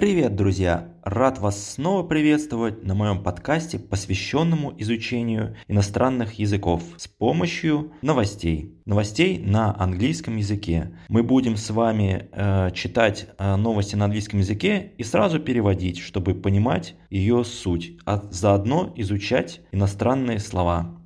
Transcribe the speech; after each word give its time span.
Привет, 0.00 0.34
друзья! 0.34 0.88
Рад 1.02 1.40
вас 1.40 1.72
снова 1.74 2.02
приветствовать 2.02 2.82
на 2.84 2.94
моем 2.94 3.22
подкасте, 3.22 3.78
посвященному 3.78 4.72
изучению 4.78 5.58
иностранных 5.68 6.38
языков 6.38 6.82
с 6.96 7.06
помощью 7.06 7.92
новостей. 8.00 8.80
Новостей 8.86 9.38
на 9.38 9.78
английском 9.78 10.38
языке. 10.38 10.90
Мы 11.08 11.22
будем 11.22 11.58
с 11.58 11.68
вами 11.68 12.30
э, 12.32 12.70
читать 12.72 13.28
э, 13.36 13.56
новости 13.56 13.94
на 13.94 14.06
английском 14.06 14.38
языке 14.38 14.92
и 14.96 15.02
сразу 15.02 15.38
переводить, 15.38 15.98
чтобы 15.98 16.32
понимать 16.32 16.94
ее 17.10 17.44
суть, 17.44 17.98
а 18.06 18.22
заодно 18.30 18.94
изучать 18.96 19.60
иностранные 19.70 20.38
слова. 20.38 20.96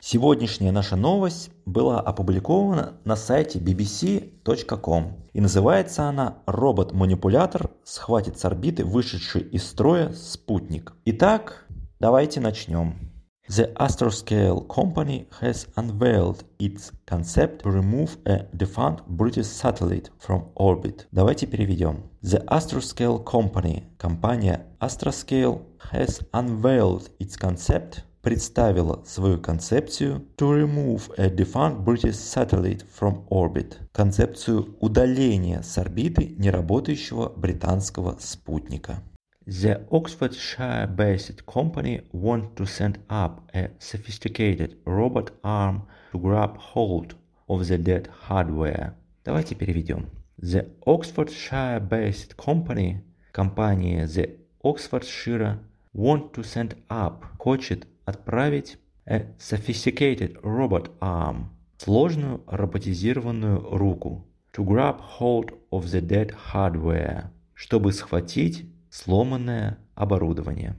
Сегодняшняя 0.00 0.72
наша 0.72 0.96
новость 0.96 1.50
была 1.70 2.00
опубликована 2.00 2.94
на 3.04 3.16
сайте 3.16 3.58
bbc.com 3.58 5.16
и 5.32 5.40
называется 5.40 6.04
она 6.04 6.38
«Робот-манипулятор 6.46 7.70
схватит 7.84 8.38
с 8.38 8.44
орбиты 8.44 8.84
вышедший 8.84 9.42
из 9.42 9.66
строя 9.66 10.12
спутник». 10.12 10.92
Итак, 11.04 11.66
давайте 12.00 12.40
начнем. 12.40 13.10
The 13.48 13.74
Astroscale 13.74 14.64
company 14.68 15.26
has 15.40 15.66
unveiled 15.74 16.44
its 16.60 16.92
concept 17.04 17.62
to 17.62 17.70
remove 17.70 18.16
a 18.24 18.46
defunct 18.54 19.04
British 19.08 19.46
satellite 19.46 20.08
from 20.20 20.52
orbit. 20.54 21.06
Давайте 21.10 21.46
переведем. 21.46 22.04
The 22.22 22.44
Astroscale 22.46 23.24
company, 23.24 23.84
компания 23.98 24.66
Astroscale, 24.78 25.62
has 25.92 26.20
unveiled 26.32 27.10
its 27.18 27.36
concept 27.36 28.04
представила 28.22 29.02
свою 29.04 29.38
концепцию 29.38 30.26
to 30.36 30.52
remove 30.52 31.10
a 31.16 31.28
defunct 31.28 31.84
British 31.84 32.16
satellite 32.16 32.84
from 32.86 33.26
orbit, 33.28 33.78
концепцию 33.92 34.76
удаления 34.80 35.62
с 35.62 35.78
орбиты 35.78 36.34
неработающего 36.38 37.32
британского 37.34 38.16
спутника. 38.18 39.02
The 39.46 39.88
Oxfordshire-based 39.90 41.44
company 41.46 42.02
want 42.12 42.54
to 42.56 42.66
send 42.66 43.00
up 43.08 43.40
a 43.54 43.70
sophisticated 43.80 44.76
robot 44.84 45.32
arm 45.42 45.88
to 46.12 46.18
grab 46.18 46.56
hold 46.58 47.14
of 47.48 47.66
the 47.66 47.78
dead 47.78 48.08
hardware. 48.28 48.92
Давайте 49.24 49.54
переведем. 49.54 50.10
The 50.40 50.68
Oxfordshire-based 50.86 52.36
company, 52.36 53.00
компания 53.32 54.06
The 54.06 54.38
Oxfordshire, 54.62 55.58
want 55.94 56.32
to 56.32 56.42
send 56.42 56.76
up, 56.88 57.24
хочет 57.38 57.86
отправить 58.04 58.78
a 59.06 59.26
sophisticated 59.38 60.40
robot 60.42 60.90
arm, 61.00 61.46
сложную 61.78 62.42
роботизированную 62.46 63.76
руку, 63.76 64.26
to 64.52 64.64
grab 64.64 65.00
hold 65.00 65.52
of 65.70 65.90
the 65.90 66.00
dead 66.00 66.34
hardware, 66.52 67.30
чтобы 67.54 67.92
схватить 67.92 68.66
сломанное 68.90 69.78
оборудование. 69.94 70.76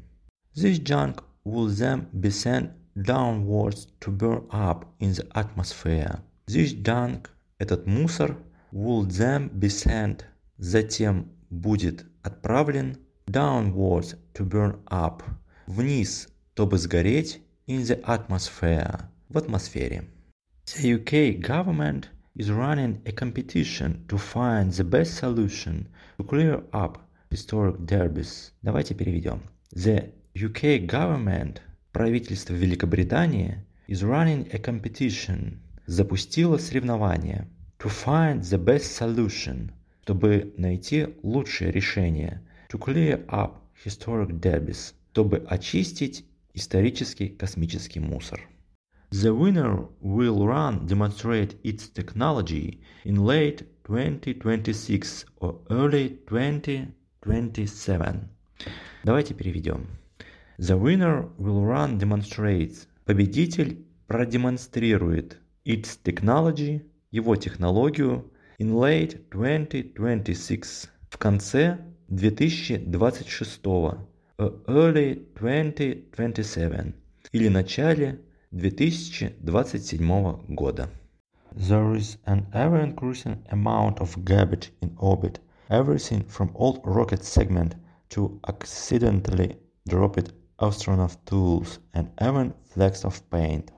This 0.53 0.79
junk 0.79 1.23
will 1.45 1.69
then 1.69 2.07
be 2.11 2.29
sent 2.29 2.71
downwards 2.95 3.87
to 4.01 4.11
burn 4.11 4.45
up 4.51 4.85
in 4.99 5.13
the 5.13 5.27
atmosphere. 5.33 6.19
This 6.47 6.73
junk, 6.73 7.29
этот 7.59 7.87
мусор, 7.87 8.35
will 8.71 9.05
then 9.05 9.49
be 9.49 9.69
sent, 9.69 10.25
затем 10.57 11.31
будет 11.49 12.05
отправлен 12.23 12.97
downwards 13.27 14.17
to 14.33 14.45
burn 14.45 14.79
up, 14.89 15.23
вниз 15.67 16.27
чтобы 16.61 16.77
сгореть 16.77 17.41
in 17.65 17.81
the 17.81 17.99
atmosphere, 18.03 19.05
в 19.29 19.37
атмосфере. 19.39 20.03
The 20.67 20.99
UK 20.99 21.39
government 21.41 22.09
is 22.35 22.51
running 22.51 23.01
a 23.07 23.11
competition 23.11 24.05
to 24.07 24.19
find 24.19 24.71
the 24.71 24.83
best 24.83 25.15
solution 25.15 25.87
to 26.19 26.23
clear 26.23 26.63
up 26.71 26.99
historic 27.31 27.83
derbies. 27.87 28.51
Давайте 28.61 28.93
переведем. 28.93 29.41
The 29.73 30.11
UK 30.35 30.85
government, 30.85 31.61
правительство 31.93 32.53
Великобритании, 32.53 33.57
is 33.87 34.03
running 34.03 34.47
a 34.53 34.59
competition, 34.59 35.57
запустило 35.87 36.59
соревнование 36.59 37.47
to 37.79 37.89
find 37.89 38.41
the 38.41 38.63
best 38.63 38.95
solution, 38.95 39.71
чтобы 40.03 40.53
найти 40.57 41.07
лучшее 41.23 41.71
решение 41.71 42.39
to 42.69 42.77
clear 42.77 43.25
up 43.29 43.55
historic 43.83 44.39
derbies, 44.39 44.93
чтобы 45.11 45.43
очистить 45.49 46.23
исторический 46.53 47.29
космический 47.29 47.99
мусор. 47.99 48.47
The 49.11 49.35
winner 49.35 49.89
will 50.01 50.45
run 50.45 50.87
demonstrate 50.87 51.59
its 51.63 51.89
technology 51.89 52.79
in 53.03 53.17
late 53.17 53.65
2026 53.83 55.25
or 55.41 55.59
early 55.69 56.17
2027. 56.27 58.29
Давайте 59.03 59.33
переведем. 59.33 59.87
The 60.57 60.79
winner 60.79 61.29
will 61.37 61.65
run 61.65 61.97
demonstrates. 61.97 62.87
Победитель 63.05 63.85
продемонстрирует 64.07 65.39
its 65.65 65.97
technology, 66.03 66.81
его 67.11 67.35
технологию, 67.35 68.31
in 68.59 68.73
late 68.73 69.27
2026, 69.31 70.89
в 71.09 71.17
конце 71.17 71.79
2026 72.09 73.61
early 74.38 75.26
2027 75.34 76.94
или 77.32 77.48
начале 77.48 78.20
2027 78.52 80.46
года. 80.48 80.88
There 81.54 81.96
is 81.96 82.18
an 82.26 82.46
ever-increasing 82.52 83.38
amount 83.50 84.00
of 84.00 84.14
garbage 84.24 84.72
in 84.82 84.94
orbit, 84.98 85.40
everything 85.68 86.24
from 86.28 86.50
old 86.54 86.80
rocket 86.84 87.24
segment 87.24 87.76
to 88.10 88.38
accidentally 88.46 89.56
dropped 89.88 90.32
astronaut 90.60 91.16
tools 91.24 91.78
and 91.94 92.08
even 92.20 92.52
flecks 92.74 93.04
of 93.04 93.22
paint. 93.30 93.72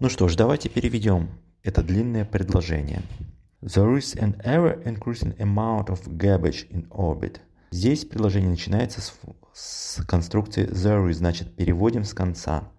Ну 0.00 0.08
что 0.08 0.28
ж, 0.28 0.36
давайте 0.36 0.68
переведем 0.68 1.28
это 1.62 1.82
длинное 1.82 2.24
предложение. 2.24 3.02
There 3.62 3.96
is 3.96 4.16
an 4.16 4.40
ever-increasing 4.42 5.36
amount 5.38 5.88
of 5.88 6.16
garbage 6.16 6.66
in 6.70 6.88
orbit. 6.90 7.40
Здесь 7.70 8.04
предложение 8.04 8.50
начинается 8.50 9.00
с, 9.00 9.12
с 9.57 10.03
конструкции 10.05 10.67
there, 10.67 11.11
значит 11.13 11.55
переводим 11.55 12.03
с 12.03 12.13
конца. 12.13 12.69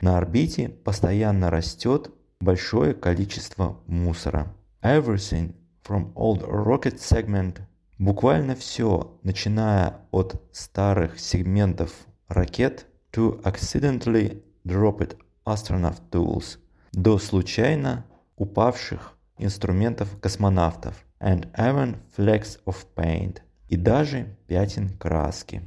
На 0.00 0.18
орбите 0.18 0.68
постоянно 0.68 1.50
растет 1.50 2.10
большое 2.40 2.94
количество 2.94 3.78
мусора. 3.86 4.52
Everything 4.82 5.54
from 5.86 6.12
old 6.14 6.42
rocket 6.42 6.96
segment 6.96 7.60
буквально 7.98 8.56
все, 8.56 9.16
начиная 9.22 10.00
от 10.10 10.42
старых 10.52 11.20
сегментов 11.20 11.92
ракет 12.26 12.86
to 13.12 13.40
accidentally 13.42 14.42
dropped 14.66 15.16
astronaut 15.44 16.00
tools 16.10 16.58
до 16.92 17.18
случайно 17.18 18.04
упавших 18.36 19.16
инструментов 19.38 20.18
космонавтов 20.20 21.04
and 21.20 21.48
even 21.54 21.98
flecks 22.16 22.58
of 22.66 22.76
paint 22.96 23.38
и 23.68 23.76
даже 23.76 24.36
пятен 24.48 24.88
краски. 24.98 25.62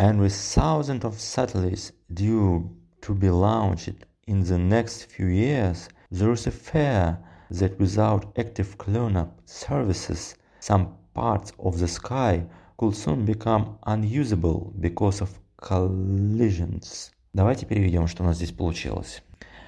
And 0.00 0.20
with 0.20 0.34
thousands 0.34 1.04
of 1.04 1.20
satellites 1.20 1.92
due 2.12 2.70
to 3.02 3.14
be 3.14 3.30
launched 3.30 4.04
in 4.26 4.44
the 4.44 4.58
next 4.58 5.04
few 5.04 5.26
years, 5.26 5.88
there 6.10 6.32
is 6.32 6.46
a 6.46 6.50
fear 6.50 7.18
that 7.50 7.78
without 7.78 8.36
active 8.38 8.76
cleanup 8.78 9.40
services, 9.44 10.34
some 10.60 10.96
parts 11.14 11.52
of 11.58 11.78
the 11.78 11.88
sky 11.88 12.44
could 12.76 12.94
soon 12.94 13.24
become 13.24 13.78
unusable 13.86 14.72
because 14.80 15.20
of 15.20 15.38
collisions. 15.56 17.12
Давайте 17.32 17.66
переведем, 17.66 18.06
что 18.06 18.22
у 18.22 18.26
нас 18.26 18.36
здесь 18.36 18.52
получилось. 18.52 19.22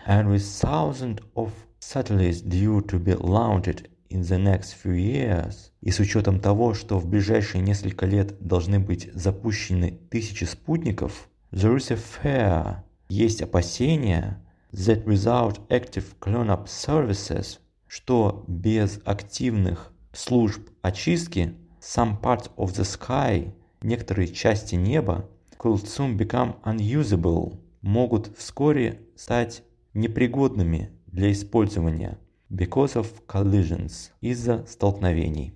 And 0.07 0.29
with 0.29 0.43
thousands 0.43 1.21
of 1.37 1.53
satellites 1.81 2.41
due 2.41 2.81
to 2.83 2.99
be 2.99 3.15
launched 3.15 3.89
in 4.14 4.22
the 4.22 4.38
next 4.38 4.76
few 4.82 4.96
years, 4.96 5.72
и 5.82 5.90
с 5.90 6.00
учетом 6.00 6.40
того, 6.40 6.76
что 6.76 7.00
в 7.00 7.08
ближайшие 7.08 7.62
несколько 7.62 8.06
лет 8.06 8.38
должны 8.40 8.80
быть 8.80 9.10
запущены 9.14 10.00
тысячи 10.10 10.44
спутников, 10.44 11.28
there 11.52 11.76
is 11.76 11.92
a 11.92 11.98
fear, 11.98 12.78
есть 13.10 13.42
опасения, 13.42 14.40
that 14.72 15.06
without 15.06 15.60
active 15.70 16.06
cleanup 16.22 16.66
services, 16.66 17.60
что 17.88 18.46
без 18.48 19.00
активных 19.04 19.92
служб 20.14 20.70
очистки, 20.82 21.56
some 21.82 22.22
parts 22.22 22.52
of 22.56 22.74
the 22.74 22.86
sky, 22.86 23.52
некоторые 23.82 24.28
части 24.28 24.76
неба, 24.76 25.28
could 25.58 25.84
soon 25.86 26.16
become 26.18 26.56
unusable, 26.64 27.60
могут 27.82 28.38
вскоре 28.38 29.02
стать 29.16 29.64
непригодными 29.94 30.92
для 31.08 31.32
использования 31.32 32.18
because 32.53 32.97
of 32.97 33.27
collisions, 33.27 34.11
из-за 34.21 34.65
столкновений. 34.67 35.53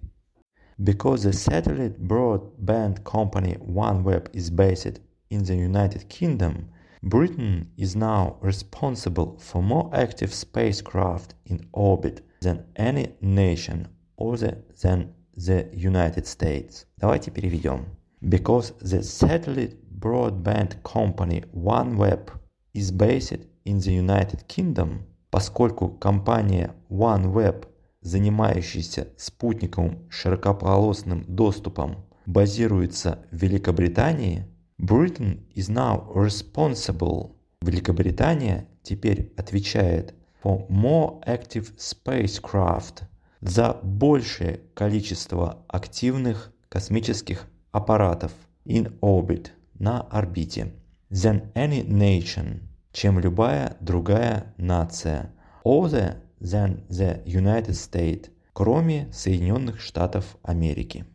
Because 0.79 1.23
the 1.23 1.33
satellite 1.33 1.99
broadband 2.09 3.05
company 3.05 3.56
OneWeb 3.59 4.29
is 4.33 4.50
based 4.50 5.00
in 5.31 5.44
the 5.44 5.55
United 5.55 6.09
Kingdom, 6.09 6.69
Britain 7.03 7.69
is 7.77 7.97
now 7.97 8.37
responsible 8.41 9.37
for 9.39 9.62
more 9.62 9.91
active 9.93 10.33
spacecraft 10.33 11.35
in 11.47 11.67
orbit 11.73 12.23
than 12.41 12.65
any 12.77 13.15
nation 13.21 13.89
other 14.19 14.62
than 14.83 15.12
the 15.37 15.69
United 15.73 16.27
States. 16.27 16.87
Давайте 16.99 17.31
переведем. 17.31 17.87
Because 18.21 18.73
the 18.81 19.03
satellite 19.03 19.77
broadband 19.99 20.83
company 20.85 21.43
OneWeb 21.55 22.31
is 22.75 22.91
based 22.91 23.47
in 23.65 23.79
the 23.81 23.93
United 23.93 24.47
Kingdom, 24.49 25.05
поскольку 25.30 25.90
компания 25.90 26.74
OneWeb, 26.90 27.68
занимающаяся 28.02 29.10
спутниковым 29.18 30.08
широкополосным 30.10 31.24
доступом, 31.28 32.06
базируется 32.26 33.26
в 33.32 33.38
Великобритании, 33.38 34.46
Britain 34.80 35.44
is 35.56 35.70
now 35.70 36.14
responsible. 36.14 37.36
Великобритания 37.62 38.68
теперь 38.84 39.34
отвечает 39.36 40.14
for 40.44 40.68
more 40.70 41.24
active 41.26 41.76
spacecraft 41.78 43.04
за 43.42 43.80
большее 43.84 44.62
количество 44.74 45.66
активных 45.68 46.54
космических 46.70 47.48
аппаратов 47.72 48.32
in 48.66 48.98
orbit 49.00 49.48
на 49.80 50.02
орбите 50.02 50.74
than 51.12 51.52
any 51.54 51.84
nation, 51.88 52.62
чем 52.98 53.20
любая 53.20 53.78
другая 53.80 54.56
нация, 54.58 55.32
other 55.64 56.20
than 56.42 56.84
the 56.90 57.24
United 57.26 57.76
States, 57.76 58.32
кроме 58.54 59.08
Соединенных 59.12 59.80
Штатов 59.80 60.36
Америки. 60.42 61.06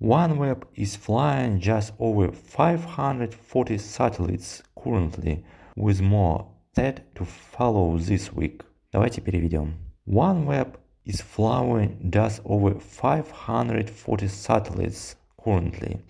OneWeb 0.00 0.66
is 0.74 0.96
flying 0.96 1.60
just 1.60 1.94
over 1.98 2.30
540 2.30 3.78
satellites 3.78 4.62
currently, 4.76 5.42
with 5.74 6.02
more 6.02 6.44
set 6.74 7.00
to 7.14 7.24
follow 7.24 7.96
this 7.96 8.30
week. 8.34 8.60
Давайте 8.92 9.22
переведем. 9.22 9.76
OneWeb 10.06 10.74
is 11.06 11.22
flying 11.22 12.10
just 12.10 12.42
over 12.44 12.78
540 12.78 14.28
satellites 14.28 15.16
currently. 15.42 16.02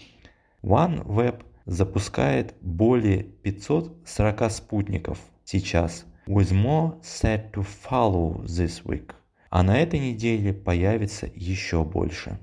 OneWeb 0.65 1.43
запускает 1.67 2.55
более 2.61 3.23
540 3.23 4.53
спутников 4.53 5.19
сейчас, 5.45 6.05
with 6.27 6.53
more 6.53 7.01
set 7.03 7.53
to 7.53 7.67
follow 7.67 8.43
this 8.45 8.85
week. 8.85 9.13
А 9.51 9.63
на 9.63 9.79
этой 9.79 10.01
неделе 10.01 10.53
появится 10.53 11.31
еще 11.35 11.85
больше. 11.85 12.39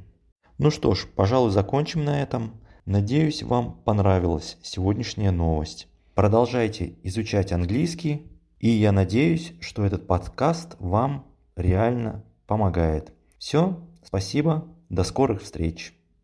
Ну 0.57 0.71
что 0.71 0.95
ж, 0.95 1.07
пожалуй, 1.15 1.51
закончим 1.51 2.05
на 2.05 2.21
этом. 2.21 2.61
Надеюсь, 2.85 3.43
вам 3.43 3.81
понравилась 3.83 4.57
сегодняшняя 4.61 5.31
новость. 5.31 5.87
Продолжайте 6.15 6.95
изучать 7.03 7.51
английский, 7.51 8.27
и 8.59 8.69
я 8.69 8.91
надеюсь, 8.91 9.53
что 9.59 9.85
этот 9.85 10.07
подкаст 10.07 10.75
вам 10.79 11.25
реально 11.55 12.23
помогает. 12.47 13.13
Все, 13.37 13.79
спасибо, 14.03 14.67
до 14.89 15.03
скорых 15.03 15.41
встреч. 15.41 16.00